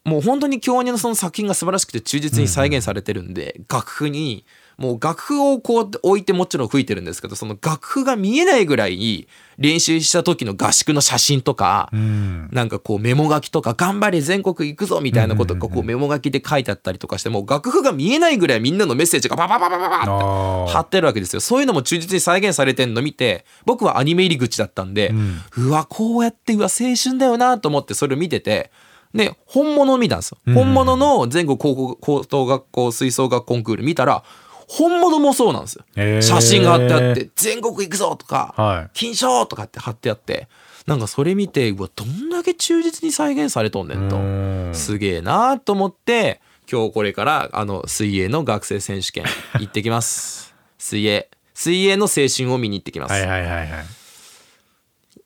[0.04, 4.46] もう本当に京アニのその作品が素晴らしくて忠実に再現されてるんで、楽譜に
[4.80, 12.50] もう楽譜をこう置いてもちろん吹いてるんですけどその楽譜が見えないぐらい練習した時の合宿の写真とか、うん。
[12.54, 25.14] なんかこうメモ書きとか頑張れ全国行くぞみたいなことがこうメモ書きで書いてあったりとかしてもう楽譜が見えないぐらいみんなのメッセージがババババババって貼ってるわけですよそういうのも忠実に再現されてんの見て僕はアニメ入り口だったんで、
[25.58, 28.72] うわこうやってうわ青春だよなと思ってそれを見てて
[29.14, 34.24] で本物を見たんですよ、本物の全国高校高等学校吹奏楽コンクール見たら
[34.70, 35.84] 本物もそうなんですよ、
[36.22, 38.90] 写真が貼ってあって全国行くぞとか、はい。
[38.94, 40.48] 金賞とかって貼ってあって
[40.86, 44.18] なんかそれ見てうわどんだけ忠実に再現されとんねんと。
[44.18, 44.72] うん。
[44.74, 46.40] すげえなと思って
[46.72, 49.24] 今日これからあの水泳の学生選手権
[49.56, 50.54] 行ってきます。
[50.78, 51.28] 水泳。
[51.56, 53.70] 水泳の青春を見に行ってきます、はいはいはいはい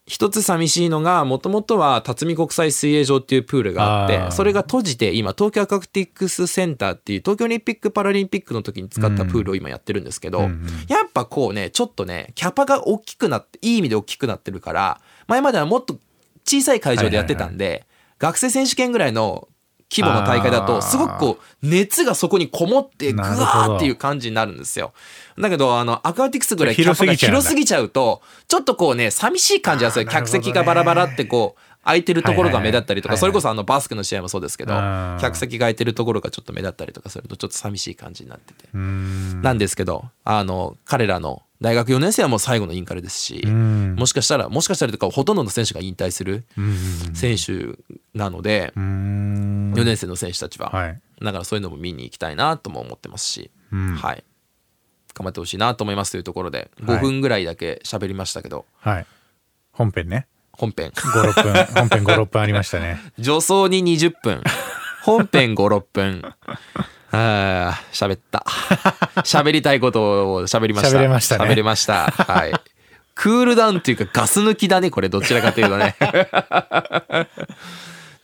[0.05, 15.99] 一つ寂しいのがもともとは辰巳国際水泳場っていうプールがあってそれが閉じて今東京アクアティクスセンターっていう東京オリンピック・パラリンピックの時に使ったプールを今やってるんですけど、うんうんやっぱこうねちょっとねキャパが大きくなっていい意味で大きくなってるから前まではもっと
[16.43, 17.85] 小さい会場でやってたんで、
[18.17, 19.47] 学生選手権ぐらいの
[19.93, 23.45] 規模の大会だとすごくこう熱がそこにこもってグなるほど。
[23.45, 24.93] ワーっていう感じになるんですよ。
[25.38, 30.08] だけどあのアクアティクスぐらいキャパが広すぎちゃうとちょっとこうね寂しい感じがする。
[30.08, 34.74] 客席がバラバラってこう空いてるところが目立ったりとかそれこそあのバスケの試合もそうですけど
[35.19, 38.69] 客席が空いてるところがちょっと目立ったりとかするとちょっと寂しい感じになってて。
[38.74, 39.41] うん。
[39.41, 43.96] なんですけどあの彼らの大学4年生はもう最後のインカレですし、ん。
[43.96, 47.15] もしかしたらもしかしたらとかほとんどの選手が引退するうん。
[47.15, 47.80] 選手
[48.13, 49.74] なので、うん。
[49.74, 51.02] 4年生の選手たちは、はい。
[51.22, 53.96] だからそういうのも見に行きたいなとも思ってますし、うん。
[53.96, 54.24] はい。
[55.13, 56.98] 頑張ってほしいなと思いますというところではい。
[56.98, 59.06] 5分ぐらいだけ喋りましたけど、はい。
[59.72, 60.91] 本編ね本編。
[60.91, 61.53] 56分。
[61.75, 62.99] 本編56分ありましたね。
[63.17, 64.41] 助走に20分。
[65.03, 66.21] 本編56分。
[67.11, 68.45] あー喋った。
[69.23, 70.97] 喋りたいことを喋りました。
[70.97, 71.45] 喋れましたね。
[71.45, 72.05] 喋れました。
[72.11, 72.53] はい。
[73.15, 75.95] クールダウンっていうかガス抜きだねこれどちらかというとね。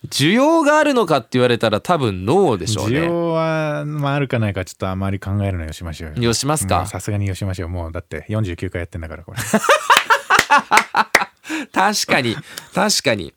[0.08, 3.00] 需要があるのかって言われたら多分ノーでしょうね。
[3.02, 6.24] 需要は、まあ、あるかないかちょっとあまり考えるのよしましょうよ。
[6.24, 6.80] よしますか？
[6.80, 7.70] うんさすがによしましょう。
[7.70, 9.38] もうだって49回やってんだからこれ
[11.74, 12.36] 確かに。
[12.74, 13.34] 確かに。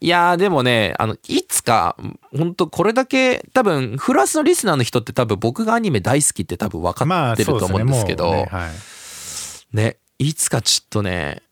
[0.00, 1.96] いやーでもねあのいつか
[2.36, 8.36] 本当これだけ多分フランスのリスナーの人って多分僕がアニメ大好きって多分分かまあってると思うんですけど、ね。
[8.42, 9.76] ねはい。
[9.76, 11.42] ねいつかちょっとね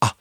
[0.00, 0.14] あ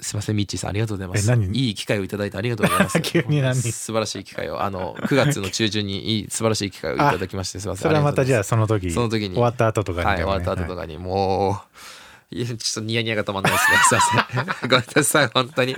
[0.00, 1.50] すいませんミッチーさんありがとうございます。
[1.52, 3.00] いい機会をいただいてありがとうございます。
[3.02, 3.56] 急に何？
[3.56, 4.62] 素晴らしい機会を。
[4.62, 11.99] あの9月の中旬にいい素晴らしい機会をいただきましてすいませんそれはまたじゃああその時その時に終わった後とかにはい終わった後とかにもう
[12.32, 13.78] いやちょっとニヤニヤが止まんないですね。
[14.00, 14.68] すいません。
[14.70, 15.76] ごめんなさい本当に。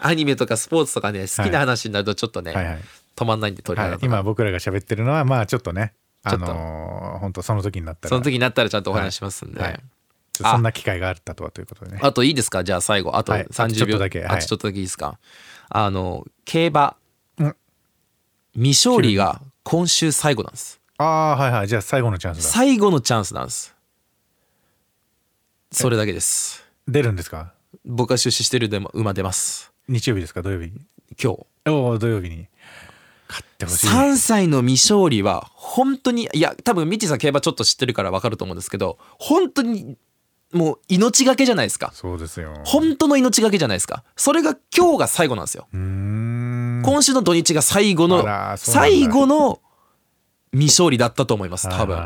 [0.00, 2.80] アニメとかスポーツとかね好きな話になるとちょっとね、はいはい。
[3.16, 4.06] 止まんないんで鳥はい、肌とか。
[4.06, 8.08] 今僕らが喋ってるのはまあちょっとねあのー本当その時になったら。
[8.10, 9.70] その時になったらちゃんとお話しますんで、はい。
[9.70, 9.82] はい。
[10.36, 12.00] そんな機会があったとはということでね。
[12.02, 12.64] あといいですか？
[12.64, 13.16] じゃあ最後。
[13.16, 13.42] あとはい。
[13.42, 14.20] あとちょ30秒、っとだけ。
[14.20, 14.28] はい。
[14.28, 15.18] あとちょっとだけいいですか？
[15.70, 16.96] あの競馬、
[17.38, 17.56] うん。
[18.54, 20.80] 未勝利が今週最後なんです。
[20.98, 21.68] ああはいはい。
[21.68, 22.42] じゃあ最後のチャンスだ。
[22.44, 23.74] 最後のチャンスなんです
[25.74, 26.64] それだけです。
[26.86, 27.52] 出るんですか？
[27.84, 29.72] 僕が出資してるでも馬出ます。
[29.88, 30.40] 日曜日ですか？
[30.40, 30.70] 土曜日？
[31.20, 31.46] 今日。
[31.68, 32.46] おお土曜日に。
[33.28, 33.88] 勝ってほしい。
[33.88, 39.96] 3歳の未勝利は本当にいや多分ミッチーさん競馬ちょっと知ってるから分かると思うんですけど本当に
[40.52, 41.90] もう命がけじゃないですか。
[41.92, 42.54] そうですよ。
[42.64, 44.04] 本当の命がけじゃないですか。
[44.14, 45.66] それが今日が最後なんですよ。
[45.72, 48.24] 今週の土日が最後の
[48.58, 49.60] 最後の
[50.52, 51.68] 未勝利だったと思います。
[51.68, 51.98] 多分。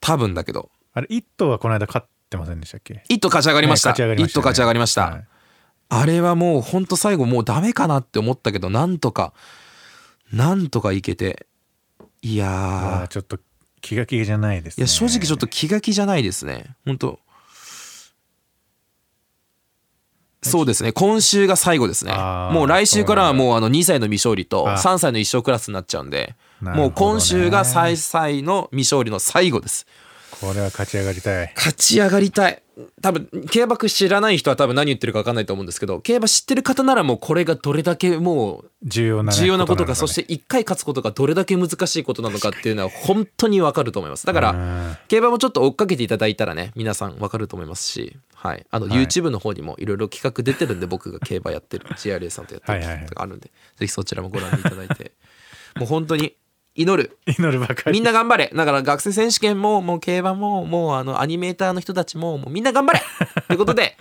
[0.00, 0.70] 多分だけど。
[0.96, 4.32] あれ一頭はこの間勝ってませんでしたっけ「イット!」勝ち上がりました「ね勝ち上がりましたね。
[4.32, 5.24] イット!」勝ち上がりました、はい。
[5.88, 9.32] あれはもうほんと最後もうダメかなって思ったけどなんとか
[10.32, 11.46] なんとかいけて。
[12.22, 13.38] いやちょっと
[13.82, 14.82] 気が気じゃないですね。
[14.82, 16.74] いや正直ちょっと気が気じゃないですね。
[16.86, 17.20] 本当
[20.42, 20.92] そうですね。
[20.92, 22.12] 今週が最後ですね。
[22.14, 26.70] もう来週からはもうあの2歳の未勝利とあ3歳の一生クラスになっちゃうんでね。
[26.72, 29.86] もう今週が最歳の未勝利の最後です
[30.40, 31.52] これは勝ち上がりたい。
[31.56, 32.62] 勝ち上がりたい。
[33.02, 44.26] 多分競馬知らない人は多分何言ってるか分かんないと思うんですけど競馬知ってる方ならもうこれがどれだけもう重要なね、重要なことかのそして1回勝つことがどれだけ難しいことなのかっていうのは本当に分かると思います。
[44.26, 44.96] だからうん。
[45.08, 49.04] 競馬もちょっと追っかけていただいたらね皆さん分かると思いますし、はい、あのはい。
[49.04, 51.86] YouTube の方にもいろいろ企画出てるんで僕が競馬やってる。
[51.86, 55.12] JRA さんとやってるはいはいはいとかあるんでぜひそちらもご覧いただいて。
[55.76, 56.36] もう本当に
[56.74, 57.18] 祈る。
[57.26, 57.92] 祈るばかり。
[57.92, 58.50] みんな頑張れ。
[58.54, 63.02] だから学生選手権ももう競馬ももうあのアニメーターの人たちももうみんな頑張れ。
[63.46, 63.96] ということで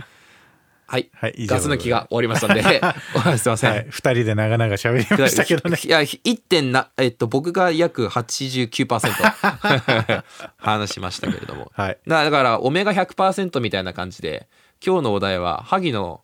[0.87, 2.63] はい、はいガス抜きが終わりましたんで。
[3.37, 5.77] すいません、はい、二人で長々喋りましたけどね。
[5.83, 10.23] いや1点なえっと僕が約89%
[10.57, 11.71] 話しましたけれども。
[11.75, 11.97] はい。
[12.07, 14.47] だだからオメガ100%みたいな感じで
[14.85, 16.21] 今日のお題は萩の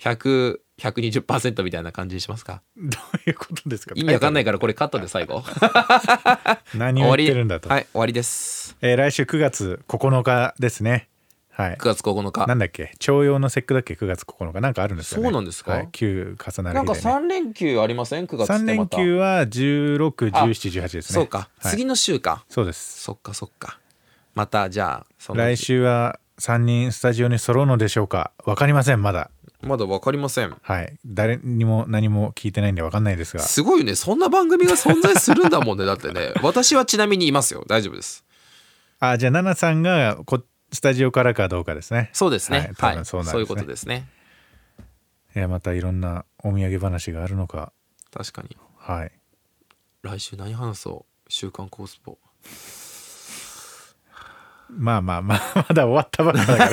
[0.00, 2.62] 100 120%みたいな感じにしますか？
[2.76, 3.94] どういうことですか？
[3.96, 5.42] 意味わかんないからこれカットで最後。
[6.74, 8.76] 何を言ってるんだと、はい終わりです。
[8.80, 11.08] えー来週9月9日ですね。
[11.50, 11.76] はい。
[11.76, 12.46] 9月9日。
[12.46, 12.92] なんだっけ？
[12.98, 14.60] 徴用の節句だっけ？9月9日。
[14.62, 15.24] なんかあるんですよね。
[15.24, 15.72] そうなんですか？
[15.72, 21.02] はい、9重なるなんか日で、ね、3連休ありません？9月っ3連休は161718ですね。
[21.02, 21.72] そうか、はい。
[21.72, 22.44] 次の週か。
[22.48, 23.02] そうです。
[23.02, 23.78] そっかそっか。
[24.34, 28.32] またじゃあ来週は3人スタジオに揃うのでしょうか？
[28.46, 29.30] わかりませんまだ
[29.62, 30.56] まだ分かりません。
[30.60, 30.96] はい。
[31.04, 33.42] 誰にも何も聞いてないんでわかんないですが。
[33.42, 33.94] すごいよね。
[33.94, 35.86] そんな番組が存在するんだもんね。
[35.86, 36.32] だってね。
[36.42, 37.64] 私はちなみにいますよ。
[37.68, 38.24] 大丈夫です。
[38.98, 42.10] あじゃあ奈々さんがこスタジオからかどうかですね。
[42.12, 42.58] そうですね。
[42.58, 42.74] はい。
[42.76, 43.40] 多分そうなんですね。
[43.40, 44.08] いうことですね。
[45.34, 47.72] いやまたいろんなお土産話があるのか。
[48.12, 48.56] 確かに。
[48.76, 49.12] はい。
[50.02, 51.12] 来週何話そう。
[51.28, 52.18] 週刊コースポ
[54.74, 56.70] まあまあまあまだ終わったばっかだから。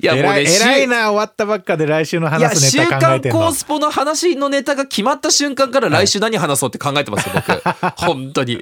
[0.00, 3.38] いやもう偉いね週偉いな終わったばっかで来週のいや話す週ネタ考え刊てんの。
[3.40, 7.62] コースポの話のネタが決まった瞬間から来週何話そうって考えてますよ僕。
[7.96, 8.60] 本当に。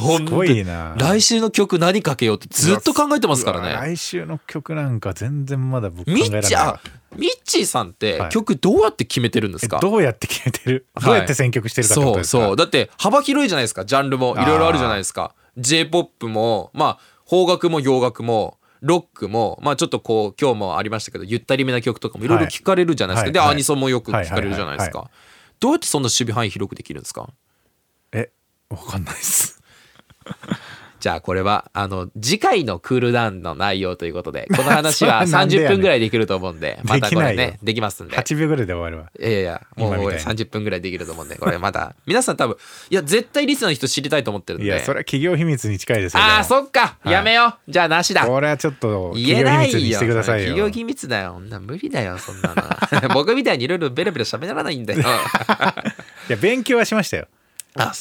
[0.00, 0.64] 本当に。
[0.96, 3.72] 来週の曲何かけようってずっと考えてますからね。
[3.74, 6.40] 来週の曲なんか全然まだ僕考えミられない。
[6.42, 6.80] ッチあわ
[7.16, 8.30] ミッチーさんってはい。
[8.30, 11.04] 曲どうやって決めてるんですえか、どうやって決めてる、はい。
[11.04, 12.46] どうやって選曲してるかってことそうですか？
[12.46, 12.56] そう。
[12.56, 13.84] だって幅広いじゃないですか。
[13.84, 22.28] ジャンルもいろいろあるじゃないですか j p o p もまあ邦楽も洋楽もロックもまあちょっとこう今日もありましたけどゆったりめな曲とかもい。
[22.28, 23.48] ろいろ聞かれるじゃないですか、で、はい。
[23.48, 23.54] はい。
[23.54, 25.10] アニソンもよく聞かれるじゃないですか、は
[25.60, 27.28] どうやってそんな守備範囲広くできるんですか？
[28.12, 28.30] え
[28.68, 29.62] わかんないです
[31.04, 35.72] じゃあこれはあの次回のクールダウンの内容ということで この話は30それはなんでやねん。
[35.72, 38.16] 分ぐらいできると思うんでまたこれねできますんで。
[38.16, 39.10] 8秒ぐらいで終わるわ。
[39.20, 40.42] いやいやもう今みたいに。
[40.44, 42.56] 30分ぐらいできると思うんでこれまだ皆さん多分
[42.88, 44.66] いや絶対リスナーの人知りたいと思ってるんで。
[44.66, 47.12] いやそれは企業秘密に近いですよあそっか、はい。
[47.12, 47.70] やめよう。
[47.70, 48.26] じゃあなしだ。
[48.26, 49.98] これはちょっと企言え業ないよ。
[50.00, 51.34] 企業秘密だよ。
[51.34, 52.64] そんな無理だよそんなの。
[53.12, 55.00] 僕みたいにいろいろベラベラ喋らないんだよ。
[56.30, 57.28] いや勉強はしましたよ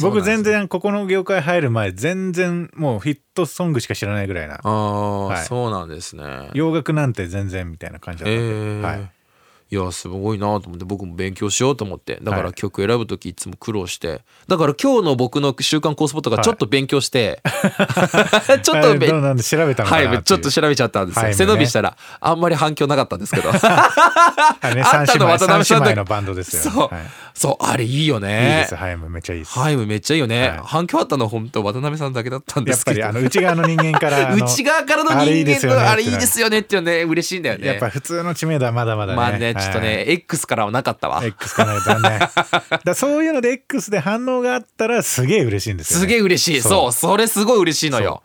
[0.02, 4.60] 僕全然ここの業界入る前全然もうヒットソングしか知らないぐらいな。
[4.64, 5.46] ああ、はい。
[5.46, 6.50] そうなんですね。
[6.54, 8.82] 洋楽なんて全然みたいな感じだえったんで、ー。
[8.82, 9.12] はい
[9.74, 12.20] いやすごいなと思って僕も勉強しようと思って。
[12.22, 12.54] だからはい。
[12.54, 14.22] 曲選ぶ時いつも苦労して。
[14.48, 17.42] だから今日の僕の「週刊コースポット」がちょっと勉強して、
[18.62, 23.50] ちょっとべなんで調べたのはいちょっと調べちゃったんですよ、はいね背伸びしたらあんまり反響なかったんですけど。
[23.50, 23.56] は
[24.72, 27.04] いね、 あったの渡辺さんのバンドですよそう、はい。
[27.34, 28.76] そうあれいいよいいねです。
[28.76, 30.60] ハイムめっちゃいいです、ハイムめっちゃいいよね、はい。
[30.64, 32.96] 反響あったの本当渡辺さんだけだったんでやっすけど。
[32.96, 37.68] ぱりあの内側の人間から 内側からの人間のあれいいですよねっていうね嬉しいんだよね。
[37.68, 39.18] やっぱ普通の知名度はまだまだね。
[39.18, 40.12] まあねちょっとね、はい。
[40.12, 41.24] X からはなかったわ。
[41.24, 42.20] X かないとね。
[42.84, 46.62] だそういうので X で反応があったらすげえ嬉しいんですよ、ね、すげえ嬉しい。
[46.62, 46.90] そそう。
[46.90, 48.24] うそれすごい嬉しいのよ。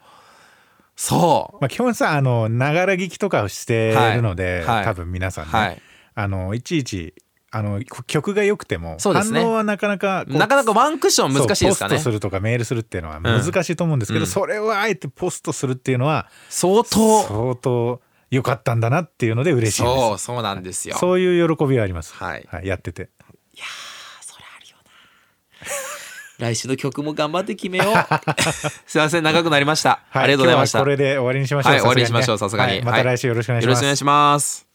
[0.97, 1.57] そう。
[1.61, 4.77] まあ、基本さあのながら聞きとかをしてるので、はい。
[4.77, 4.85] はい。
[4.85, 5.83] 多分皆さんね、はい。
[6.15, 7.15] あのいちいち
[7.51, 11.95] あの曲が良くても反応はなかなかなかなかワンクッション難しいですかね。
[11.95, 14.27] ポストするとかメールするっていうのは難しいと思うんですけど、うん。
[14.27, 17.23] それをあえてポストするっていうのは相当。
[17.23, 18.01] 相当
[18.31, 19.95] 良かったんだなっていうので嬉しいです。
[19.95, 20.97] そうそうなんですよ。
[20.99, 22.47] そういう喜びはあります、はい。
[22.64, 23.11] やってて。
[24.20, 25.68] それあるよな。
[26.39, 27.95] 来週の曲も頑張って決めよう。
[28.87, 30.24] すいません長くなりました、はい。
[30.24, 30.79] ありがとうございました。
[30.79, 32.72] 今日はこれで終わりにしましょう、はい終わりにしさすがねましょうさすがに。
[32.72, 32.83] はい。
[32.83, 34.68] また来週よろしくお願いします、よろしくお願いします。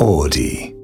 [0.00, 0.77] オーディ